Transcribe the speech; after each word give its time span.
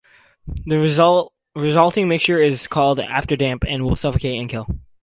The 0.65 0.79
resulting 1.53 2.07
mixture 2.09 2.39
is 2.41 2.65
called 2.65 2.97
afterdamp 2.97 3.59
and 3.67 3.85
will 3.85 3.95
suffocate 3.95 4.41
and 4.41 4.49
kill. 4.49 4.65